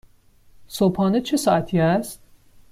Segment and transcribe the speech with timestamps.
[0.67, 2.21] صبحانه چه ساعتی است؟